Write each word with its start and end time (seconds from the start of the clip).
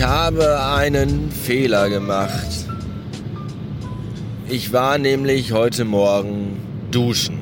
Ich 0.00 0.06
habe 0.06 0.58
einen 0.62 1.30
Fehler 1.30 1.90
gemacht. 1.90 2.48
Ich 4.48 4.72
war 4.72 4.96
nämlich 4.96 5.52
heute 5.52 5.84
Morgen 5.84 6.56
duschen. 6.90 7.38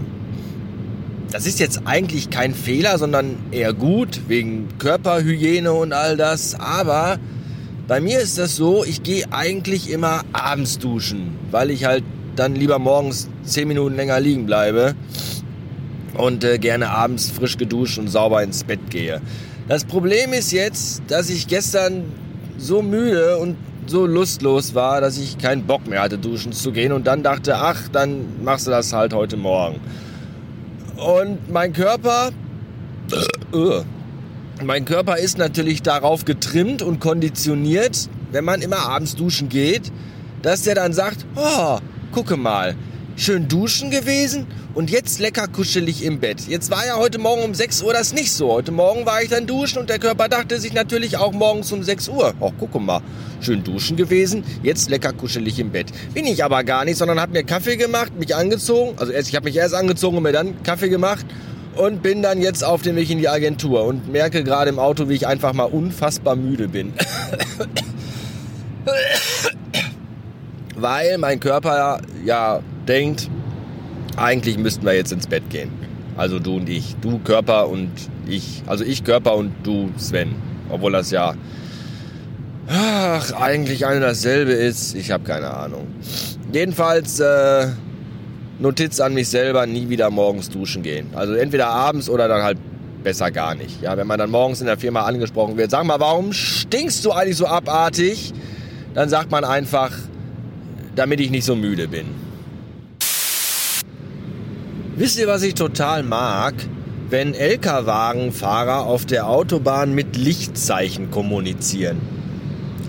Das 1.31 1.47
ist 1.47 1.61
jetzt 1.61 1.83
eigentlich 1.85 2.31
kein 2.31 2.55
Fehler, 2.55 2.99
sondern 2.99 3.37
eher 3.53 3.73
gut, 3.73 4.23
wegen 4.27 4.67
Körperhygiene 4.81 5.73
und 5.73 5.93
all 5.93 6.17
das. 6.17 6.57
Aber 6.57 7.21
bei 7.87 8.01
mir 8.01 8.19
ist 8.19 8.39
das 8.39 8.57
so, 8.57 8.85
ich 8.85 9.05
gehe 9.05 9.27
eigentlich 9.31 9.89
immer 9.89 10.23
abends 10.33 10.81
duschen, 10.81 11.39
weil 11.53 11.71
ich 11.71 11.85
halt 11.85 12.03
dann 12.35 12.57
lieber 12.57 12.81
morgens 12.81 13.29
10 13.45 13.69
Minuten 13.69 13.95
länger 13.95 14.19
liegen 14.19 14.47
bleibe 14.47 14.97
und 16.15 16.43
äh, 16.43 16.59
gerne 16.59 16.91
abends 16.91 17.31
frisch 17.31 17.57
geduscht 17.57 17.99
und 17.99 18.09
sauber 18.09 18.43
ins 18.43 18.65
Bett 18.65 18.91
gehe. 18.91 19.23
Das 19.69 19.85
Problem 19.85 20.33
ist 20.33 20.51
jetzt, 20.51 21.03
dass 21.07 21.31
ich 21.31 21.47
gestern 21.47 22.03
so 22.59 22.83
müde 22.83 23.39
und 23.39 23.57
so 23.87 24.05
lustlos 24.05 24.75
war, 24.75 25.01
dass 25.01 25.17
ich 25.17 25.39
keinen 25.39 25.67
Bock 25.67 25.87
mehr 25.87 26.03
hatte, 26.03 26.19
duschen 26.19 26.53
zu 26.53 26.73
gehen 26.73 26.93
und 26.93 27.07
dann 27.07 27.23
dachte, 27.23 27.57
ach, 27.57 27.89
dann 27.89 28.43
machst 28.45 28.67
du 28.67 28.71
das 28.71 28.93
halt 28.93 29.15
heute 29.15 29.37
Morgen. 29.37 29.81
Und 30.97 31.51
mein 31.51 31.73
Körper, 31.73 32.31
äh, 33.55 33.81
mein 34.63 34.85
Körper 34.85 35.17
ist 35.17 35.39
natürlich 35.39 35.83
darauf 35.83 36.25
getrimmt 36.25 36.83
und 36.83 37.01
konditioniert, 37.01 38.11
wenn 38.33 38.45
man 38.45 38.61
immer 38.61 38.81
abends 38.81 39.15
duschen 39.15 39.49
geht, 39.49 39.93
dass 40.43 40.63
der 40.63 40.75
dann 40.75 40.93
sagt, 40.93 41.25
oh, 41.37 41.79
gucke 42.13 42.37
mal, 42.37 42.75
schön 43.19 43.49
duschen 43.49 43.91
gewesen 43.91 44.47
und 44.75 44.91
jetzt 44.91 45.19
lecker 45.19 45.49
kuschelig 45.49 46.05
im 46.05 46.21
Bett. 46.21 46.43
Jetzt 46.47 46.71
war 46.71 46.87
ja 46.87 46.97
heute 46.97 47.19
Morgen 47.19 47.43
um 47.43 47.53
6 47.53 47.83
Uhr 47.83 47.93
das 47.93 48.13
nicht 48.13 48.31
so. 48.33 48.53
Heute 48.53 48.71
Morgen 48.71 49.07
war 49.07 49.21
ich 49.21 49.29
dann 49.29 49.45
duschen 49.47 49.79
und 49.79 49.91
der 49.91 49.99
Körper 49.99 50.29
dachte 50.29 50.61
sich 50.61 50.73
natürlich 50.73 51.17
auch 51.17 51.33
morgens 51.33 51.73
um 51.73 51.83
6 51.83 52.09
Uhr. 52.11 52.33
Ach, 52.41 52.53
guck 52.61 52.81
mal, 52.81 53.03
schön 53.41 53.65
duschen 53.65 53.97
gewesen, 53.97 54.45
jetzt 54.63 54.89
lecker 54.89 55.13
kuschelig 55.13 55.59
im 55.59 55.73
Bett. 55.73 55.89
Bin 56.15 56.27
ich 56.27 56.45
aber 56.45 56.63
gar 56.63 56.85
nicht, 56.85 56.97
sondern 56.97 57.21
habe 57.21 57.33
mir 57.33 57.43
Kaffee 57.43 57.77
gemacht, 57.77 58.13
mich 58.17 58.37
angezogen. 58.37 58.97
Also 58.99 59.11
erst, 59.13 59.29
ich 59.29 59.35
habe 59.35 59.47
mich 59.47 59.57
erst 59.57 59.75
angezogen 59.75 60.17
und 60.19 60.23
mir 60.23 60.33
dann 60.33 60.63
Kaffee 60.63 60.89
gemacht 60.89 61.27
und 61.75 62.05
bin 62.05 62.23
dann 62.23 62.41
jetzt 62.41 62.63
auf 62.63 62.83
dem 62.83 62.95
Weg 62.95 63.11
in 63.11 63.19
die 63.19 63.29
Agentur 63.29 63.85
und 63.85 64.13
merke 64.13 64.45
gerade 64.45 64.71
im 64.71 64.79
Auto, 64.79 65.09
wie 65.09 65.15
ich 65.15 65.27
einfach 65.27 65.53
mal 65.53 65.65
unfassbar 65.65 66.37
müde 66.37 66.69
bin. 66.69 66.93
Weil 70.77 71.19
mein 71.19 71.41
Körper 71.41 72.01
ja 72.25 72.61
denkt, 72.89 73.31
eigentlich 74.17 74.59
müssten 74.59 74.85
wir 74.85 74.95
jetzt 74.95 75.13
ins 75.13 75.27
Bett 75.27 75.49
gehen. 75.51 75.71
Also 76.17 76.39
du 76.39 76.57
und 76.57 76.69
ich. 76.69 76.97
Du 77.01 77.19
Körper 77.19 77.69
und 77.69 77.91
ich. 78.27 78.63
Also 78.67 78.85
ich 78.85 79.05
Körper 79.05 79.37
und 79.37 79.53
du 79.63 79.91
Sven. 79.97 80.35
Obwohl 80.71 80.93
das 80.93 81.11
ja 81.11 81.35
ach, 82.69 83.33
eigentlich 83.33 83.87
eine 83.87 84.01
dasselbe 84.01 84.53
ist. 84.53 84.95
Ich 84.95 85.11
habe 85.11 85.25
keine 85.25 85.51
Ahnung. 85.51 85.87
Jedenfalls 86.53 87.21
äh, 87.21 87.69
Notiz 88.59 89.01
an 89.01 89.15
mich 89.15 89.29
selber, 89.29 89.67
nie 89.67 89.89
wieder 89.89 90.11
morgens 90.11 90.51
duschen 90.51 90.83
gehen. 90.83 91.09
Also 91.15 91.35
entweder 91.35 91.69
abends 91.69 92.09
oder 92.09 92.29
dann 92.29 92.43
halt 92.43 92.59
besser 93.03 93.31
gar 93.31 93.55
nicht. 93.55 93.83
Ja, 93.83 93.97
wenn 93.97 94.07
man 94.07 94.19
dann 94.19 94.31
morgens 94.31 94.61
in 94.61 94.67
der 94.67 94.79
Firma 94.79 95.03
angesprochen 95.03 95.57
wird, 95.57 95.71
sag 95.71 95.85
mal, 95.85 96.01
warum 96.01 96.33
stinkst 96.33 97.05
du 97.05 97.13
eigentlich 97.13 97.37
so 97.37 97.47
abartig? 97.47 98.33
Dann 98.95 99.09
sagt 99.09 99.31
man 99.31 99.45
einfach, 99.45 99.93
damit 100.97 101.21
ich 101.21 101.31
nicht 101.31 101.45
so 101.45 101.55
müde 101.55 101.89
bin. 101.89 102.07
Wisst 104.99 105.17
ihr, 105.21 105.29
was 105.29 105.45
ich 105.45 105.55
total 105.55 106.03
mag? 106.03 106.55
Wenn 107.09 107.33
LKW-Fahrer 107.33 108.85
auf 108.85 109.07
der 109.07 109.29
Autobahn 109.29 109.95
mit 109.95 110.17
Lichtzeichen 110.17 111.13
kommunizieren. 111.13 112.01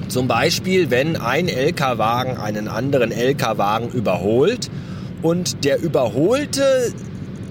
Zum 0.08 0.28
Beispiel, 0.28 0.90
wenn 0.90 1.18
ein 1.18 1.48
LKW 1.48 2.36
einen 2.42 2.68
anderen 2.68 3.12
LKW 3.12 3.96
überholt 3.96 4.72
und 5.22 5.64
der 5.64 5.84
Überholte 5.84 6.92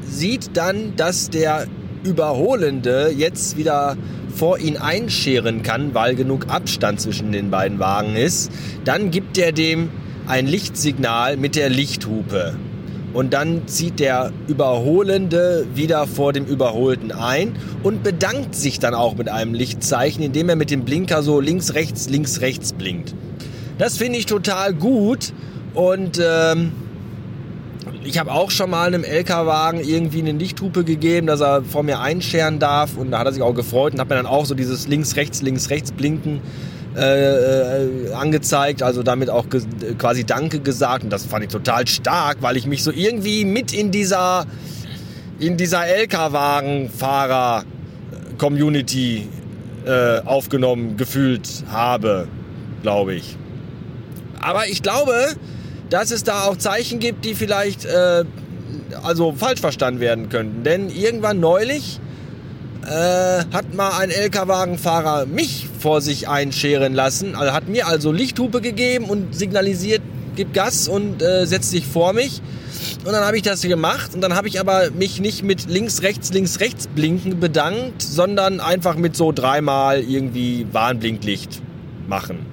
sieht 0.04 0.56
dann, 0.56 0.96
dass 0.96 1.30
der 1.30 1.68
Überholende 2.02 3.12
jetzt 3.16 3.56
wieder 3.56 3.96
vor 4.34 4.58
ihn 4.58 4.76
einscheren 4.76 5.62
kann, 5.62 5.94
weil 5.94 6.16
genug 6.16 6.46
Abstand 6.48 7.00
zwischen 7.00 7.30
den 7.30 7.52
beiden 7.52 7.78
Wagen 7.78 8.16
ist, 8.16 8.50
dann 8.84 9.12
gibt 9.12 9.38
er 9.38 9.52
dem 9.52 9.90
ein 10.26 10.48
Lichtsignal 10.48 11.36
mit 11.36 11.54
der 11.54 11.68
Lichthupe 11.68 12.56
und 13.14 13.32
dann 13.32 13.66
zieht 13.66 14.00
der 14.00 14.32
Überholende 14.46 15.66
wieder 15.74 16.06
vor 16.06 16.32
dem 16.32 16.44
Überholten 16.44 17.12
ein 17.12 17.56
und 17.82 18.02
bedankt 18.02 18.54
sich 18.54 18.78
dann 18.78 18.94
auch 18.94 19.16
mit 19.16 19.28
einem 19.28 19.54
Lichtzeichen, 19.54 20.22
indem 20.22 20.48
er 20.48 20.56
mit 20.56 20.70
dem 20.70 20.84
Blinker 20.84 21.22
so 21.22 21.40
links, 21.40 21.74
rechts, 21.74 22.08
links, 22.08 22.40
rechts 22.40 22.72
blinkt. 22.72 23.14
Das 23.78 23.96
finde 23.96 24.18
ich 24.18 24.26
total 24.26 24.74
gut 24.74 25.32
und 25.74 26.20
ähm, 26.22 26.72
ich 28.04 28.18
habe 28.18 28.32
auch 28.32 28.50
schon 28.50 28.70
mal 28.70 28.86
einem 28.86 29.04
LKW-Wagen 29.04 29.80
irgendwie 29.80 30.20
eine 30.20 30.32
Lichthupe 30.32 30.84
gegeben, 30.84 31.26
dass 31.26 31.40
er 31.40 31.62
vor 31.62 31.82
mir 31.82 32.00
einscheren 32.00 32.58
darf 32.58 32.96
und 32.96 33.10
da 33.10 33.18
hat 33.18 33.26
er 33.26 33.32
sich 33.32 33.42
auch 33.42 33.54
gefreut 33.54 33.92
und 33.94 34.00
hat 34.00 34.08
mir 34.08 34.16
dann 34.16 34.26
auch 34.26 34.46
so 34.46 34.54
dieses 34.54 34.88
links, 34.88 35.16
rechts, 35.16 35.42
links, 35.42 35.70
rechts 35.70 35.92
blinken 35.92 36.36
äh, 36.36 36.40
äh, 36.96 38.12
angezeigt, 38.12 38.82
also 38.82 39.02
damit 39.02 39.30
auch 39.30 39.46
quasi 39.98 40.24
Danke 40.24 40.60
gesagt 40.60 41.04
und 41.04 41.10
das 41.10 41.26
fand 41.26 41.44
ich 41.44 41.50
total 41.50 41.86
stark, 41.86 42.38
weil 42.40 42.56
ich 42.56 42.66
mich 42.66 42.82
so 42.82 42.90
irgendwie 42.90 43.44
mit 43.44 43.72
in 43.72 43.90
dieser 43.90 44.46
in 45.38 45.56
dieser 45.56 45.86
LKW-Wagenfahrer 45.86 47.64
Community 48.38 49.28
äh, 49.86 50.20
aufgenommen 50.24 50.96
gefühlt 50.96 51.48
habe, 51.70 52.26
glaube 52.82 53.14
ich. 53.14 53.36
Aber 54.40 54.66
ich 54.66 54.82
glaube, 54.82 55.28
dass 55.90 56.10
es 56.10 56.24
da 56.24 56.44
auch 56.44 56.56
Zeichen 56.56 56.98
gibt, 56.98 57.24
die 57.24 57.34
vielleicht 57.34 57.84
äh, 57.84 58.24
also 59.02 59.32
falsch 59.32 59.60
verstanden 59.60 60.00
werden 60.00 60.28
könnten. 60.28 60.64
Denn 60.64 60.90
irgendwann 60.90 61.40
neulich 61.40 62.00
äh, 62.84 63.44
hat 63.52 63.74
mal 63.74 63.98
ein 63.98 64.10
LKW-Wagenfahrer 64.10 65.26
mich 65.26 65.67
vor 65.78 66.00
sich 66.00 66.28
einscheren 66.28 66.94
lassen. 66.94 67.34
Also 67.34 67.52
hat 67.52 67.68
mir 67.68 67.86
also 67.86 68.12
Lichthupe 68.12 68.60
gegeben 68.60 69.06
und 69.06 69.34
signalisiert, 69.34 70.02
gib 70.36 70.52
Gas 70.52 70.88
und 70.88 71.22
äh, 71.22 71.46
setzt 71.46 71.70
sich 71.70 71.86
vor 71.86 72.12
mich. 72.12 72.42
Und 73.04 73.12
dann 73.12 73.24
habe 73.24 73.36
ich 73.36 73.42
das 73.42 73.62
gemacht 73.62 74.14
und 74.14 74.20
dann 74.20 74.34
habe 74.34 74.48
ich 74.48 74.60
aber 74.60 74.90
mich 74.90 75.20
nicht 75.20 75.42
mit 75.42 75.68
links, 75.68 76.02
rechts, 76.02 76.32
links, 76.32 76.60
rechts 76.60 76.86
blinken 76.86 77.40
bedankt, 77.40 78.02
sondern 78.02 78.60
einfach 78.60 78.96
mit 78.96 79.16
so 79.16 79.32
dreimal 79.32 80.00
irgendwie 80.00 80.66
Warnblinklicht 80.72 81.60
machen. 82.08 82.46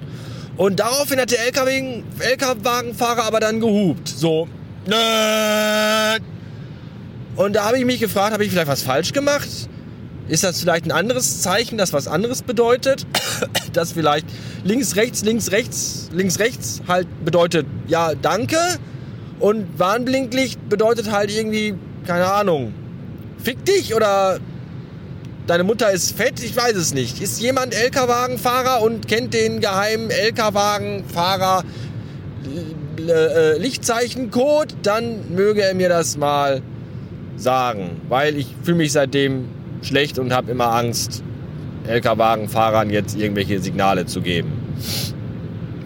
Und 0.56 0.80
daraufhin 0.80 1.20
hat 1.20 1.30
der 1.30 1.44
LKW-Wagenfahrer 1.46 3.24
aber 3.24 3.40
dann 3.40 3.60
gehupt. 3.60 4.08
So. 4.08 4.48
Und 7.36 7.52
da 7.52 7.64
habe 7.64 7.78
ich 7.78 7.84
mich 7.84 8.00
gefragt, 8.00 8.32
habe 8.32 8.44
ich 8.44 8.50
vielleicht 8.50 8.68
was 8.68 8.82
falsch 8.82 9.12
gemacht? 9.12 9.48
Ist 10.28 10.42
das 10.42 10.60
vielleicht 10.60 10.86
ein 10.86 10.92
anderes 10.92 11.40
Zeichen, 11.40 11.78
das 11.78 11.92
was 11.92 12.08
anderes 12.08 12.42
bedeutet? 12.42 13.06
das 13.72 13.92
vielleicht 13.92 14.26
links, 14.64 14.96
rechts, 14.96 15.22
links, 15.24 15.52
rechts, 15.52 16.08
links, 16.12 16.38
rechts 16.38 16.82
halt 16.88 17.06
bedeutet, 17.24 17.66
ja, 17.86 18.14
danke. 18.14 18.58
Und 19.38 19.78
Warnblinklicht 19.78 20.68
bedeutet 20.68 21.12
halt 21.12 21.30
irgendwie, 21.30 21.74
keine 22.06 22.26
Ahnung, 22.26 22.72
fick 23.38 23.64
dich 23.64 23.94
oder 23.94 24.40
deine 25.46 25.62
Mutter 25.62 25.90
ist 25.92 26.16
fett, 26.16 26.42
ich 26.42 26.56
weiß 26.56 26.74
es 26.74 26.94
nicht. 26.94 27.20
Ist 27.20 27.40
jemand 27.40 27.74
LKW-Wagenfahrer 27.74 28.82
und 28.82 29.06
kennt 29.06 29.34
den 29.34 29.60
geheimen 29.60 30.10
LKW-Wagenfahrer 30.10 31.64
äh, 33.08 33.54
äh, 33.54 33.72
dann 34.82 35.34
möge 35.34 35.62
er 35.62 35.74
mir 35.74 35.88
das 35.88 36.16
mal 36.16 36.62
sagen, 37.36 38.00
weil 38.08 38.36
ich 38.36 38.48
fühle 38.62 38.78
mich 38.78 38.92
seitdem 38.92 39.48
schlecht 39.86 40.18
und 40.18 40.32
habe 40.32 40.50
immer 40.50 40.74
Angst, 40.74 41.22
LKW-Wagenfahrern 41.86 42.90
jetzt 42.90 43.16
irgendwelche 43.16 43.60
Signale 43.60 44.06
zu 44.06 44.20
geben. 44.20 44.52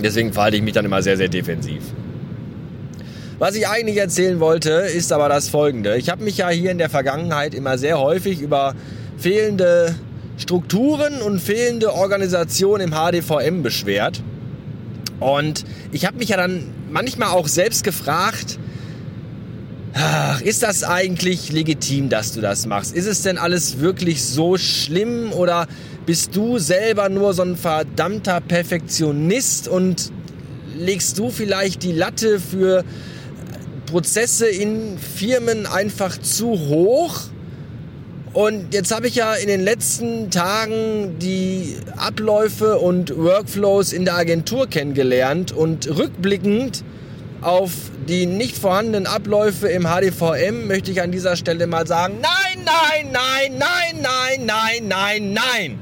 Deswegen 0.03 0.33
verhalte 0.33 0.57
ich 0.57 0.63
mich 0.63 0.73
dann 0.73 0.85
immer 0.85 1.03
sehr, 1.03 1.17
sehr 1.17 1.29
defensiv. 1.29 1.83
Was 3.39 3.55
ich 3.55 3.69
eigentlich 3.69 3.97
erzählen 3.97 4.41
wollte, 4.41 4.71
ist 4.71 5.13
aber 5.13 5.29
das 5.29 5.49
folgende. 5.49 5.97
Ich 5.97 6.11
habe 6.11 6.25
mich 6.25 6.39
ja 6.39 6.49
hier 6.51 6.71
in 6.71 6.79
der 6.79 6.91
Vergangenheit 6.91 7.55
immer 7.55 7.79
sehr 7.79 7.99
häufig 7.99 8.41
über 8.41 8.75
fehlende 9.17 9.95
Strukturen 10.37 11.23
und 11.23 11.41
fehlende 11.41 11.95
Organisation 11.95 12.81
im 12.81 12.93
HDVM 12.93 13.63
beschwert. 13.63 14.23
Und 15.21 15.65
ich 15.93 16.07
habe 16.07 16.17
mich 16.19 16.31
ja 16.31 16.37
dann 16.37 16.65
manchmal 16.91 17.29
auch 17.29 17.49
selbst 17.49 17.85
gefragt, 17.85 18.59
Ach, 19.93 20.41
ist 20.41 20.63
das 20.63 20.85
eigentlich 20.85 21.51
legitim, 21.51 22.09
dass 22.09 22.33
du 22.33 22.41
das 22.41 22.67
machst? 22.67 22.95
Ist 22.95 23.07
es 23.07 23.23
denn 23.23 23.39
alles 23.39 23.81
wirklich 23.81 24.25
so 24.25 24.57
schlimm 24.57 25.33
oder 25.33 25.67
bist 26.07 26.37
du 26.37 26.59
selber 26.59 27.09
nur 27.09 27.35
so 27.35 27.43
ein 27.43 27.57
verdammter 27.57 28.41
Perfektionist 28.41 29.67
und 29.67 30.13
legst 30.77 31.19
du 31.19 31.31
vielleicht 31.31 31.83
die 31.83 31.93
Latte 31.93 32.39
für 32.39 32.85
Prozesse 33.87 34.47
in 34.47 34.97
Firmen 34.99 35.67
einfach 35.67 36.17
zu 36.19 36.47
hoch? 36.69 37.23
Und 38.33 38.73
jetzt 38.73 38.95
habe 38.95 39.09
ich 39.09 39.17
ja 39.17 39.35
in 39.35 39.49
den 39.49 39.61
letzten 39.61 40.31
Tagen 40.31 41.19
die 41.19 41.75
Abläufe 41.97 42.79
und 42.79 43.17
Workflows 43.19 43.93
in 43.93 44.05
der 44.05 44.15
Agentur 44.15 44.69
kennengelernt 44.69 45.51
und 45.51 45.89
rückblickend 45.89 46.85
auf 47.43 47.73
die 48.09 48.27
nicht 48.27 48.57
vorhandenen 48.57 49.07
Abläufe 49.07 49.69
im 49.69 49.85
HDVM 49.85 50.67
möchte 50.67 50.91
ich 50.91 51.01
an 51.01 51.11
dieser 51.11 51.37
Stelle 51.37 51.67
mal 51.67 51.87
sagen, 51.87 52.19
nein, 52.21 52.65
nein, 52.65 53.13
nein, 53.13 53.59
nein, 53.59 54.03
nein, 54.03 54.47
nein, 54.47 54.89
nein, 54.89 55.33
nein. 55.33 55.79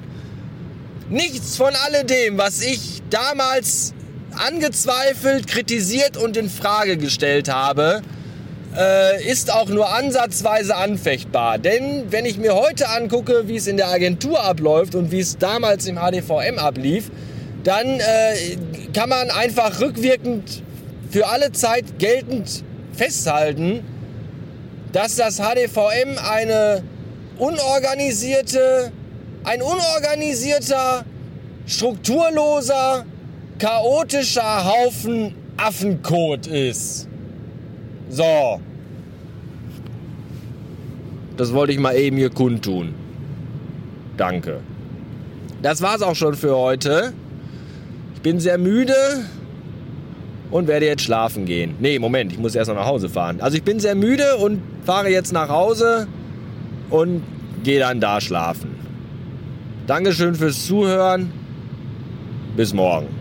Nichts 1.08 1.56
von 1.56 1.72
alledem, 1.86 2.38
was 2.38 2.60
ich 2.60 3.02
damals 3.10 3.94
angezweifelt, 4.46 5.46
kritisiert 5.46 6.16
und 6.16 6.36
in 6.36 6.50
Frage 6.50 6.96
gestellt 6.96 7.52
habe, 7.52 8.02
äh, 8.76 9.24
ist 9.28 9.52
auch 9.52 9.68
nur 9.68 9.92
ansatzweise 9.92 10.76
anfechtbar. 10.76 11.58
Denn 11.58 12.04
wenn 12.10 12.24
ich 12.24 12.38
mir 12.38 12.54
heute 12.54 12.88
angucke, 12.90 13.48
wie 13.48 13.56
es 13.56 13.66
in 13.66 13.76
der 13.76 13.88
Agentur 13.88 14.44
abläuft 14.44 14.94
und 14.94 15.10
wie 15.10 15.20
es 15.20 15.38
damals 15.38 15.86
im 15.86 15.96
HDVM 15.96 16.58
ablief, 16.58 17.10
dann 17.64 17.86
äh, 17.86 18.56
kann 18.92 19.08
man 19.08 19.30
einfach 19.30 19.80
rückwirkend 19.80 20.62
für 21.10 21.26
alle 21.26 21.52
Zeit 21.52 21.98
geltend 21.98 22.64
festhalten, 22.92 23.84
dass 24.92 25.16
das 25.16 25.36
HDVM 25.36 26.18
eine 26.18 26.82
unorganisierte, 27.38 28.92
ein 29.44 29.62
unorganisierter, 29.62 31.04
strukturloser, 31.66 33.04
chaotischer 33.58 34.64
Haufen 34.64 35.34
Affenkot 35.56 36.46
ist. 36.46 37.08
So. 38.10 38.60
Das 41.36 41.52
wollte 41.52 41.72
ich 41.72 41.78
mal 41.78 41.96
eben 41.96 42.16
hier 42.16 42.30
kundtun. 42.30 42.94
Danke. 44.16 44.60
Das 45.62 45.82
war's 45.82 46.02
auch 46.02 46.14
schon 46.14 46.34
für 46.34 46.56
heute. 46.56 47.12
Ich 48.14 48.22
bin 48.22 48.40
sehr 48.40 48.58
müde 48.58 48.94
und 50.50 50.66
werde 50.66 50.86
jetzt 50.86 51.02
schlafen 51.02 51.44
gehen. 51.44 51.74
Nee, 51.80 51.98
Moment, 51.98 52.32
ich 52.32 52.38
muss 52.38 52.54
erst 52.54 52.68
noch 52.68 52.76
nach 52.76 52.86
Hause 52.86 53.08
fahren. 53.08 53.40
Also 53.40 53.56
ich 53.56 53.62
bin 53.62 53.80
sehr 53.80 53.94
müde 53.94 54.36
und 54.36 54.60
fahre 54.84 55.10
jetzt 55.10 55.32
nach 55.32 55.48
Hause 55.48 56.06
und 56.90 57.22
gehe 57.64 57.80
dann 57.80 58.00
da 58.00 58.20
schlafen. 58.20 58.70
Dankeschön 59.86 60.34
fürs 60.34 60.66
Zuhören. 60.66 61.32
Bis 62.56 62.72
morgen. 62.72 63.17